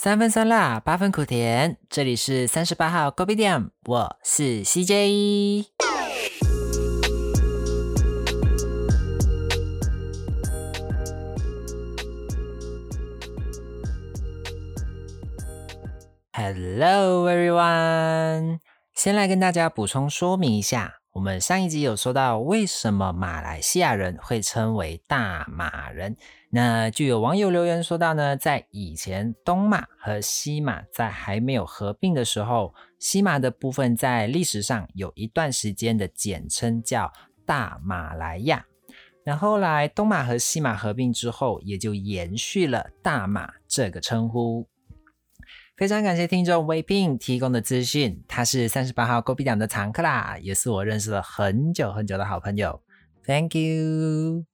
[0.00, 1.76] 三分酸辣，八分苦甜。
[1.90, 5.64] 这里是三十八号 Kopi 店，我是 CJ。
[16.32, 18.60] Hello everyone，
[18.94, 20.97] 先来跟大家补充说明一下。
[21.12, 26.16] 我们上一集有说到，为什么马来西亚人会称为大马人？
[26.50, 37.10] 那就有网友留言说到呢，在以前东马和西马在还没有合并的时候，西马的部分在历史上有一段时间的简称叫
[37.44, 38.64] 大马来亚。
[39.24, 44.68] 那后来东马和西马合并之后，也就延续了大马这个称呼。
[45.78, 52.82] 非常感谢听众 w 聘提供的资讯，他是三十八号勾 o 奖的常客啦，也是我认识了很久很久的好朋友。
[53.24, 54.44] Thank you。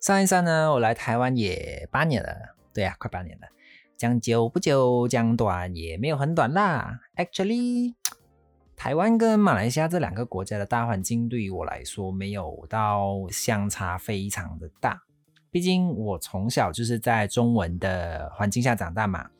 [0.00, 3.48] 算一算呢，我来台湾也八年了，对呀，快八年了。
[3.98, 7.00] 讲久不久，讲短也没有很短啦。
[7.14, 7.92] Actually，
[8.74, 15.02] 台湾跟马来西亚这两个国家的大环境对于我来说，没有到相差非常的大。
[15.54, 19.30] 毕竟我从小就是在中文的环境下长大嘛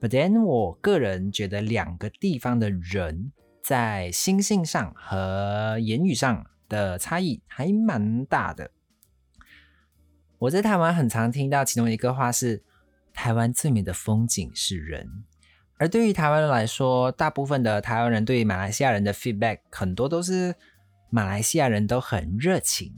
[0.00, 8.70] ，But then 我个人觉得两个地方的人在心性上和言语上的差异还蛮大的。
[10.38, 12.62] 我在台湾很常听到其中一个话是：
[13.12, 15.24] 台湾最美的风景是人。
[15.76, 20.54] 而对于台湾人来说，大部分的台湾人对于马来西亚人的 feedback 很多都是
[21.10, 22.94] 马来西亚人都很热情。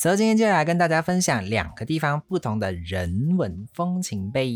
[0.00, 4.48] 所以今天就来跟大家分享两个地方不同的人文风情呗。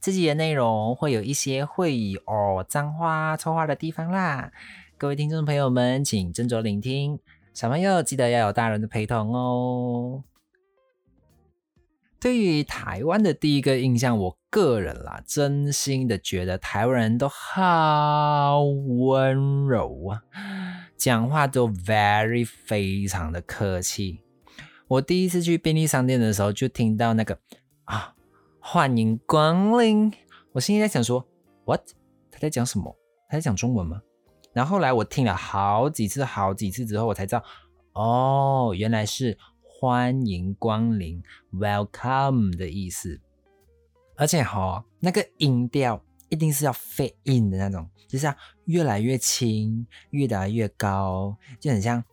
[0.00, 4.52] 自己的内容会有一些会哦脏话、臭话的地方啦。
[4.98, 7.18] 各位听众朋友们，请斟酌聆听。
[7.54, 10.24] 小朋友记得要有大人的陪同哦。
[12.20, 20.20] 对于台湾的第一个印象，我个人啦，真心的觉得台湾人都好温柔啊，
[20.98, 24.20] 讲话都 very 非常的客气。
[24.86, 27.38] 我第一次去便利商店的时候，就听到那个
[27.84, 28.14] 啊，
[28.60, 30.12] 欢迎光临。
[30.52, 31.26] 我心里在想说
[31.64, 31.80] ，what？
[32.30, 32.94] 他在讲什么？
[33.30, 34.02] 他在讲中文吗？
[34.52, 37.42] 然后后来我听了好几次、好几次之后，我才知道，
[37.94, 41.22] 哦，原来是欢迎光临
[41.54, 43.18] （welcome） 的意思。
[44.16, 52.04] 而且哈，那个音调一定是要 fit in 的那种，就是要越来越轻，越来越高，就很像。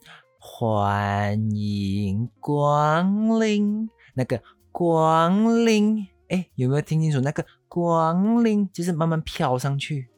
[0.44, 4.42] 欢迎光临，那个
[4.72, 7.22] 光临，哎，有没有听清楚？
[7.22, 10.10] 那个光临就是慢慢飘上去，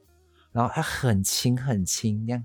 [0.54, 2.42] 然后它很轻很轻，这样。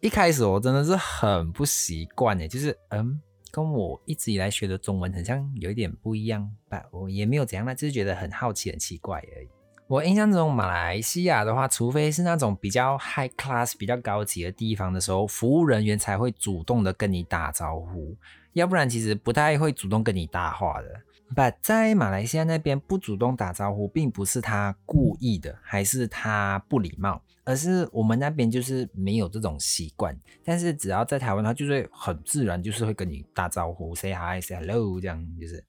[0.00, 6.82] 一开始我真的是很不习惯的，就是嗯，跟我一直以来学的中文很像，有一点不一样吧。
[6.90, 9.48] 我也没有怎样啦，就是觉得很好奇、很奇怪而已。
[9.88, 18.16] 我印象中，马来西亚的话，除非是那种比较 high class、比较高级的地方的时候，服务人员才会主动的跟你打招呼，
[18.54, 20.88] 要不然其实不太会主动跟你搭话的。
[21.34, 30.18] But 在马来西亚那边不主动打招呼，并不是他故意的，还是他不礼貌，而是我们那边就是没有这种习惯。
[30.44, 35.62] 但是只要在台湾，他就会很自然，就是会跟你打招呼，say hi，say hello，这样就是。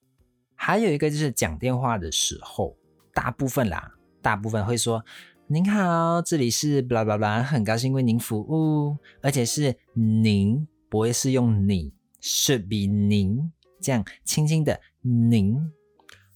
[0.55, 2.75] 还有一个就是讲电话的时候，
[3.13, 3.91] 大部分啦。
[4.23, 5.03] 大部分会说
[5.47, 11.91] ：“您好，这里是 Blablabla 很高兴为您服务，而且是您，不会是用你，
[12.21, 13.51] 是比您
[13.81, 15.57] 这样轻轻的您。”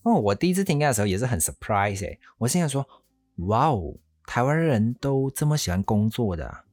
[0.04, 2.86] 哦，我第一次听到的时候也是很 surprise 哎，我现在说
[3.48, 6.66] ：“哇哦，台湾人都这么喜欢工作的。”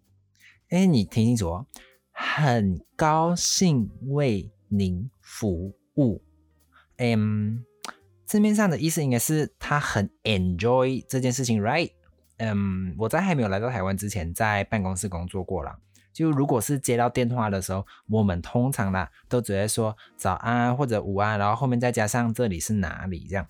[0.70, 1.66] 哎，你听清楚哦，
[2.10, 6.20] 很高兴为您服务，
[6.96, 7.64] 嗯。
[8.24, 11.92] 字面上的意思应该是他很 enjoy 这件事情，right？
[12.38, 15.78] 嗯，我在还没有来到台湾之前，在办公室工作过了。
[16.12, 23.46] 就如果是接到电话的时候，我们通常呢都只会说早安或者午安，然后后面再加上这里是哪里这样。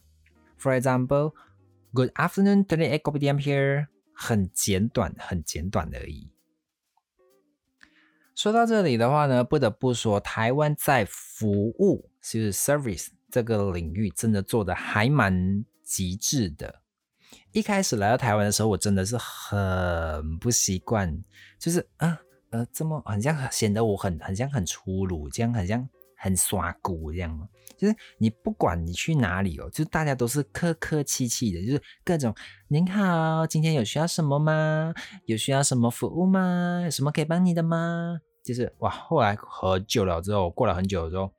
[0.59, 6.31] For example，Good afternoon，today at Kopi Dam here，很简短，很简短而已。
[8.35, 13.09] 说到这里的话呢，不得不说台湾在服务，就是 service。
[13.35, 16.83] 这个领域真的做的还蛮极致的。
[17.51, 21.21] 一开始来到台湾的时候，我真的是很不习惯，
[21.59, 22.17] 就是啊
[22.51, 27.49] 呃，这么很像显得我很很像很粗鲁，这样很像很耍骨这样。
[27.77, 32.33] 就是你不管你去哪里哦，就大家都是客客气气的，就是各种
[32.69, 34.95] 您好，今天有需要什么吗？
[35.25, 36.83] 有需要什么服务吗？
[36.85, 38.21] 有什么可以帮你的吗？
[38.45, 41.33] 就是哇，后来很久了之后，过了很久之后。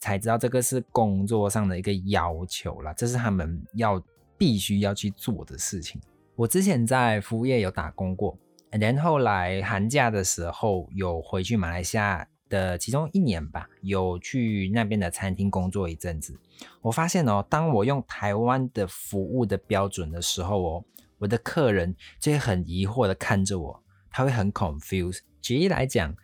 [0.00, 4.02] 才知道这个是工作上的一个要求啦，这是他们要
[4.36, 6.00] 必须要去做的事情。
[6.36, 8.38] 我之前在服务业有打工过，
[8.70, 16.38] 然后来寒假的时候有回去马来西亚的其中一年吧，有去那边的餐厅工作一阵子。
[16.80, 20.84] 我发现哦，当我用台湾的服务的标准的时候哦，
[21.18, 25.18] 我的客人就会很疑惑的看着我，他会很 confused。
[25.40, 26.14] 举例来讲，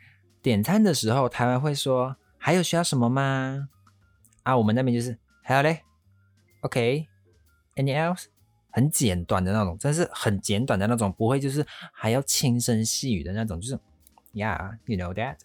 [0.40, 3.70] 点餐的时候，台湾会说还有需要什么吗？
[4.42, 5.80] 啊，我们那边就是还有嘞
[6.60, 8.26] ，OK，Any else？
[8.70, 13.78] 很简短的那种，真是很简短的那种，不会就是还要轻声细语的那种，就是
[14.34, 15.38] ，Yeah，you know that。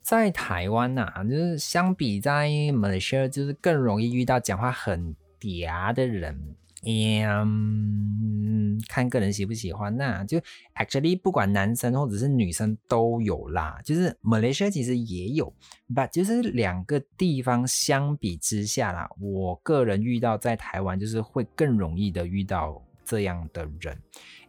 [0.00, 6.56] 在台湾呐，就是相比在 Malaysia，就是更容易遇到讲话很嗲的人。
[6.84, 10.36] 嗯，看个人喜不喜欢，那就
[10.74, 13.80] actually 不管男生或者是女生都有啦。
[13.84, 15.54] 就是 Malaysia 其实也有
[15.94, 23.96] ，but 就是两个地方相比之下啦，我个人遇到在台湾就是会更容易的遇到这样的人。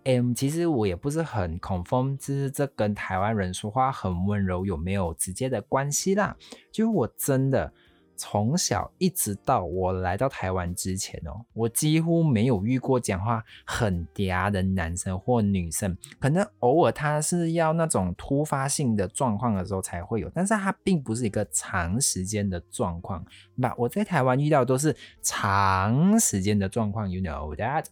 [0.06, 6.36] 嗯，其实我也不是很 confirm，就是这跟台湾人说话很温柔有没有直接的关系啦？
[6.72, 7.72] 就我真的。
[8.16, 23.26] 从小一直到我来到台湾之前哦，我几乎没有遇过讲话很嗲的男生或女生，可能偶尔他是要那种突发性的状况的时候才会有，但是他并不是一个长时间的状况。
[23.56, 27.86] 那我在台湾遇到都是长时间的状况，you know that。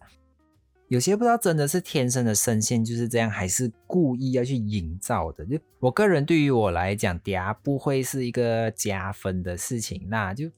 [0.92, 5.46] 有些不知道真的是天生的声线就是这样，还是故意要去营造的。
[5.46, 10.06] 就我个人对于我来讲，嗲不会是一个加分的事情。
[10.10, 10.52] 那就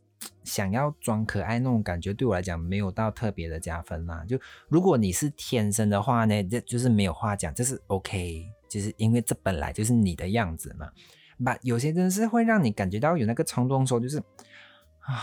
[0.44, 4.26] 想要装可爱那种感觉，对我来讲没有到特别的加分啦。
[4.28, 4.36] 就
[4.70, 10.90] 如果你是天生的话呢，这就是没有话讲，这是 OK，就是因为这本来就是你的样子嘛。
[11.46, 15.14] 把有些真的是会让你感觉到有那个冲动，说就是啊，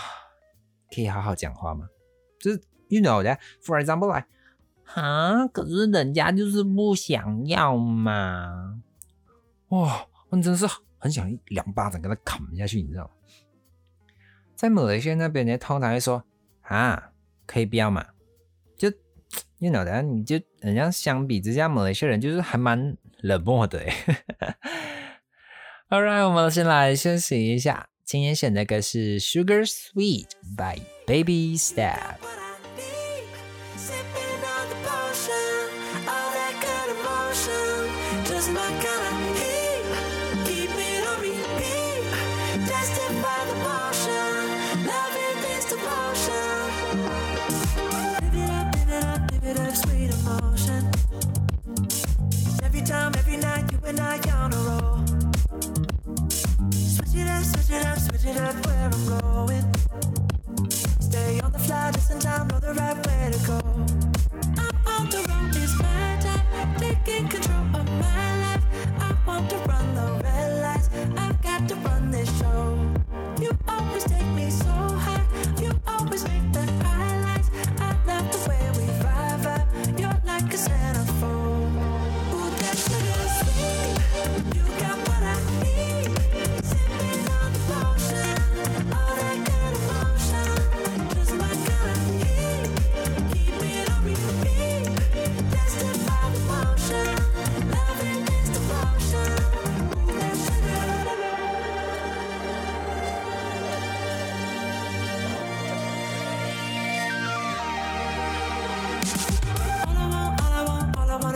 [0.95, 1.89] 可以好好讲话吗？
[2.39, 4.29] 就是 you know that，for example like。
[4.95, 5.47] 啊！
[5.49, 8.81] 可是人家就是不想要嘛！
[9.69, 10.67] 哇，我真是
[10.99, 13.11] 很想一两巴掌给他砍下去，你知道吗？
[14.55, 16.25] 在马来西亚那边呢，通常会说
[16.63, 17.13] 啊，
[17.47, 18.05] 可以不要嘛？
[18.77, 18.89] 就
[19.59, 23.93] you know 的，你就人家相比之下，马来西亚人就是还蛮冷漠的诶。
[25.89, 27.89] Alright，我们先来休息一下。
[28.05, 30.27] 今天选的歌是《Sugar Sweet》
[30.57, 32.40] by Baby Step。
[53.91, 54.30] And I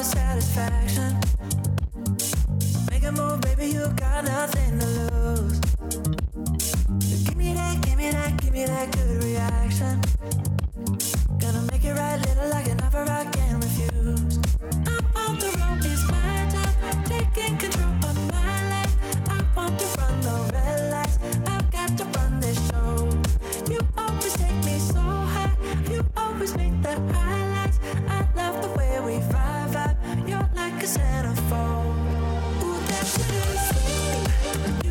[0.05, 1.19] satisfaction.
[2.91, 6.04] Make a move, baby, you got nothing to lose.
[30.95, 31.97] centerfold.
[32.63, 33.19] Ooh, that's
[34.81, 34.84] a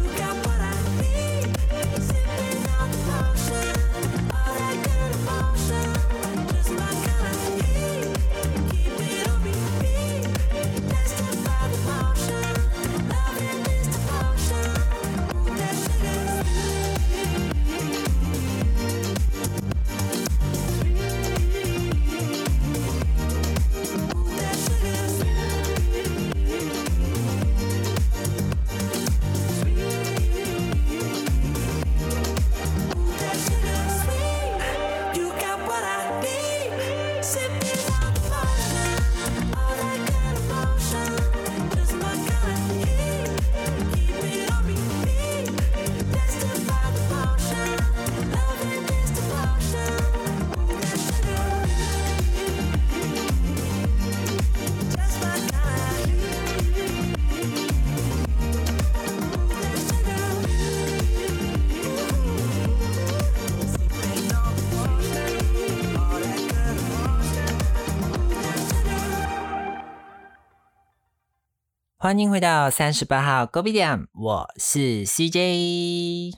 [72.04, 76.34] 欢迎回到三十八号 Go B 点，我是 CJ。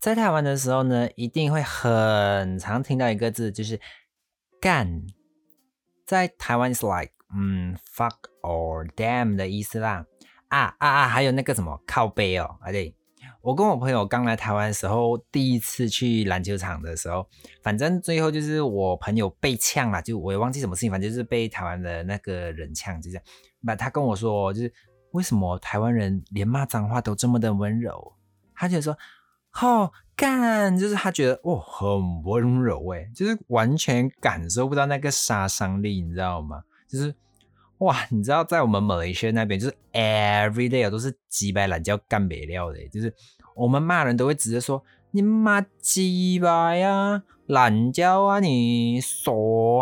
[0.00, 3.78] 在台湾的时候呢，一定会很常听到一个字，就是
[4.58, 5.02] “干”。
[6.06, 10.06] 在台湾是 like 嗯 fuck or damn 的意思啦。
[10.48, 11.06] 啊啊啊！
[11.06, 12.96] 还有那个什么靠背哦，啊对。
[13.44, 17.28] 我跟我朋友刚来台湾的时候，第一次去篮球场的时候，
[17.62, 23.24] 反正最后就是我朋友被呛了，就我也忘记什么事情，反正就是被台湾的那个人呛，就这样。
[23.60, 24.72] 那他跟我说，就是
[25.10, 28.14] 为什么台湾人连骂脏话都这么的温柔？
[28.54, 28.96] 他就说，
[29.50, 36.62] 好干，就是他觉得哦很温柔诶，就是完全感受不到那个杀伤力，你知道吗？
[36.88, 37.14] 就是
[37.84, 43.14] 哇，你知道在我们马来西亚那边，就是 every day 都是鸡白懒觉干没料的，就是。
[43.56, 49.30] 我们骂人都会直接说你妈鸡巴呀、懒觉啊、你傻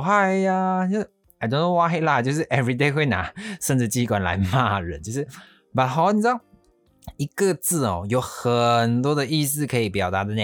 [0.04, 3.32] 害呀，就是 I don't know why 啦，就是 every day 会拿
[3.62, 5.26] 生殖器官来骂人，就是
[5.74, 6.38] 把好，你知道
[7.16, 10.42] 一个字哦，有很多的意思可以表达的呢。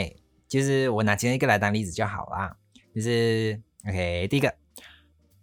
[0.48, 2.56] 就是我拿其中一个来当例子就好啦，
[2.94, 4.54] 就是 OK，第一个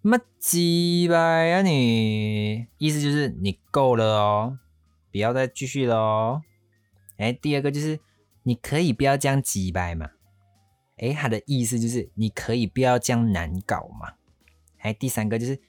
[0.10, 4.60] 么鸡巴呀，你意思就是你够了哦，
[5.12, 6.42] 不要再继续了哦。
[7.18, 8.00] 哎，第二个就是
[8.44, 10.10] 你可以不要这样鸡掰嘛？
[10.98, 14.14] 哎，他的意思就是你可以不要这样难搞嘛？
[14.80, 15.60] 哎，第三个就是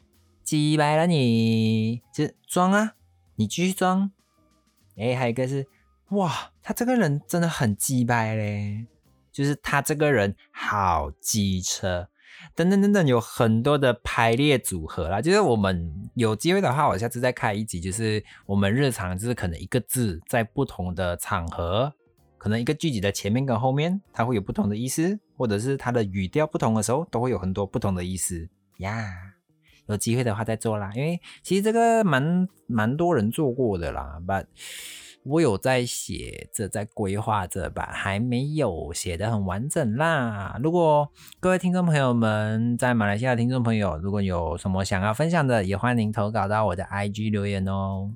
[0.42, 2.94] 鸡掰了，你就是装啊，
[3.36, 4.12] 你继续装。
[4.96, 5.66] 哎，还有一个是
[6.10, 8.86] 哇，他这个人真的很鸡掰嘞，
[9.32, 12.08] 就是他这个人好机车。
[12.54, 15.20] 等等等等，有很多的排列组合啦。
[15.20, 17.80] 就是我们有机会的话，我下次再开一集。
[17.80, 21.92] 就是我们日常，就是可能一个字在不同的场合，
[22.38, 28.48] 可能一个句子的前面跟后面，它会有不同的意思，或者是它的语调不同的时候，都会有很多不同的意思
[28.78, 29.06] 呀。
[29.88, 34.46] 有机会的话再做啦，因为其实这个蛮蛮多人做过的啦，but。
[35.28, 40.56] 我有在写着，在规划着吧，还没有写的很完整啦。
[40.62, 48.08] 如果各位听众朋友们在马来西亚听众朋友，如果有什么想要分享的，也欢迎投稿到我的 IG 留言哦。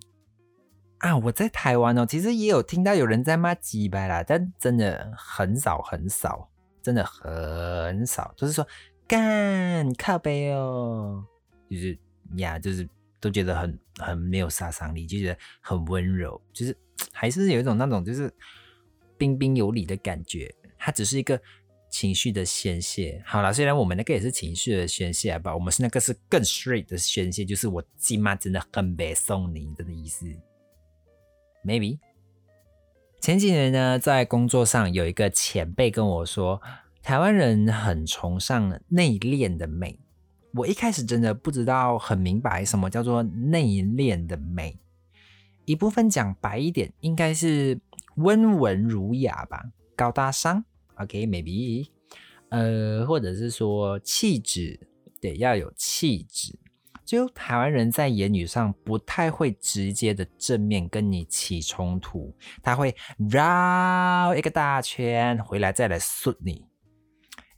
[0.99, 6.49] 啊，我在台湾哦，其实也有听到有人在骂鸡掰啦，但真的很少很少，
[6.81, 8.65] 真的很少，就是说
[9.09, 11.25] 干靠背哦，
[11.69, 11.99] 就是
[12.37, 12.89] 呀，就是
[13.19, 16.77] 都觉得很很没有杀伤力，就觉得很温柔，就是。
[17.13, 18.33] 还是有一种那种就是
[19.19, 21.41] 彬彬有礼的感觉，它只是一个
[21.91, 23.23] 情绪的宣泄。
[23.27, 30.27] 好了，虽然我们那个也是情绪的宣泄吧，我们是那个是更 straight 的宣泄，就是我今妈真的很别送你的意思。
[31.65, 31.99] Maybe
[33.21, 36.63] 前几年呢，在工作上有一个前辈跟我说，
[37.03, 39.99] 台湾人很崇尚内敛的美。
[40.55, 44.79] 我一开始真的不知道很明白什么叫做内敛的美。
[45.71, 47.81] 一部分讲白一点，应该是
[48.17, 49.63] 温文儒雅吧，
[49.95, 50.65] 高大上。
[50.97, 51.89] OK，maybe，
[52.49, 54.81] 呃，或者是说气质，
[55.21, 56.59] 对，要有气质。
[57.05, 62.35] 就台湾人在言语上不太会直接的正面跟你起冲突，
[62.65, 62.97] 他会
[63.31, 66.65] 绕一个大圈回来再来说你。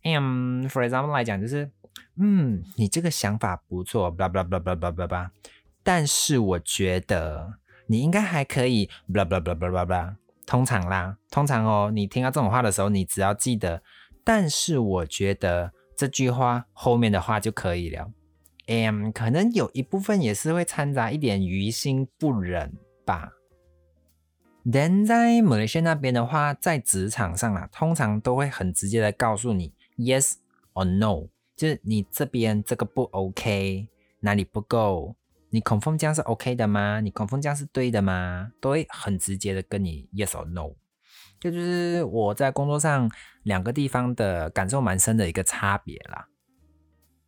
[0.04, 1.70] 嗯，for example 来讲，就是
[2.18, 5.30] 嗯，你这个想法不错，blah blah blah blah blah blah
[5.82, 7.54] 但是我觉得。
[7.86, 10.14] 你应该还可以，blah blah blah blah blah blah。
[10.46, 13.82] 通常啦，通常哦，你听到这种话的时候，你只要记得，
[14.24, 18.10] 但是我觉得这句话后面的话就可以了。
[18.66, 22.72] 嗯，可能有一部分也是会掺杂一点于心不忍
[23.04, 23.32] 吧。
[24.64, 30.34] Then 在马来西亚那边的话，在职场上啊，通常都会很直接的告诉你 yes
[30.74, 33.88] or no，就是你这边这个不 OK，
[34.20, 35.16] 哪里不够。
[35.54, 37.00] 你孔凤这样是 OK 的吗？
[37.00, 38.52] 你孔凤这样是对的吗？
[38.58, 40.74] 都会很直接的跟你 yes or no，
[41.38, 43.10] 这就是我在工作上
[43.42, 46.28] 两个地方的感受蛮深的一个差别啦。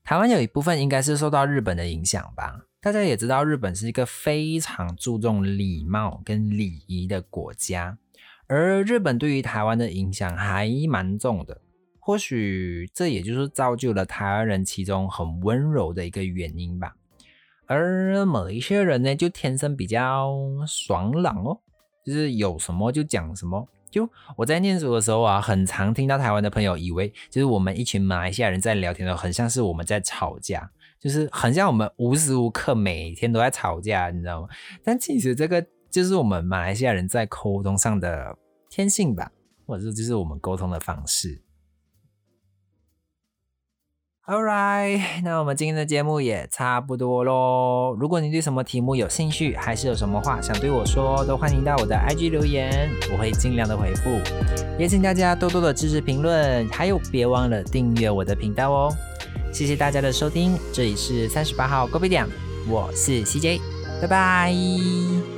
[0.02, 2.62] 台湾有一部分应该是受到日本的影响吧？
[2.80, 7.98] 大家也知道，日本是一个非常注重礼貌跟礼仪的国家，
[8.46, 11.60] 而日本对于台湾的影响还蛮重的。
[12.00, 16.94] 或许这也就是造就了台湾人其中很温柔的一个原因吧。
[17.66, 20.34] 而某一些人呢，就天生比较
[20.66, 21.58] 爽朗哦，
[22.04, 23.66] 就是有什么就讲什么。
[23.90, 30.68] 就我在念书的时候啊，很常听到台湾的朋友以为，就是我们一群马来西亚人在聊天的时候，很像是我们在吵架，
[30.98, 34.48] 就是很像我们无时无刻每天都在吵架，你知道吗？
[34.82, 38.36] 但其实这个就是我们马来西亚人在沟通上的
[38.68, 39.30] 天性吧，
[39.64, 41.40] 或者说就是我们沟通的方式。
[44.26, 47.94] All right， 那我们今天的节目也差不多喽。
[48.00, 54.18] 如果你对什么题目有兴趣，还是有什么话想对我说，都欢迎到我的 IG 留言，我会尽量的回复。
[54.78, 58.90] 也请大家多多的支持评论，还有别忘了订阅我的频道哦。
[59.52, 62.26] 谢谢大家的收听，这里是三十八号高飞点，
[62.66, 63.60] 我是 CJ，
[64.00, 65.33] 拜拜。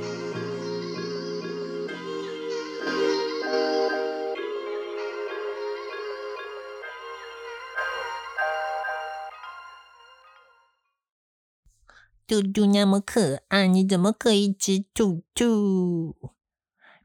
[12.27, 16.13] 兔兔那么可爱，你怎么可以吃兔兔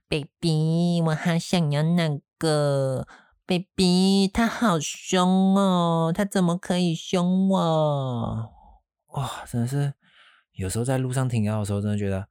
[0.08, 3.06] ？baby，我好想要那个
[3.46, 8.52] baby，他好凶哦，他怎么可以凶我？
[9.14, 9.94] 哇，真的是，
[10.54, 12.26] 有时候在路上听到的时候，真的觉得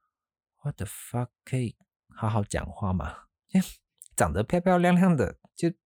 [0.62, 1.78] ，what the fuck，可以
[2.14, 3.16] 好好讲话吗？
[4.18, 5.78] 长得漂漂亮亮的，就就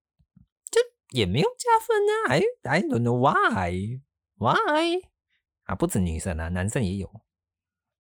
[1.12, 4.02] 也没有加分啊！I I don't know why
[4.38, 5.15] why。
[5.66, 7.10] 啊，不止女生啊，男生也有。